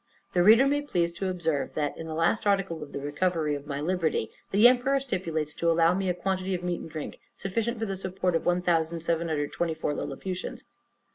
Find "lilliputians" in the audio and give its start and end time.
9.93-10.63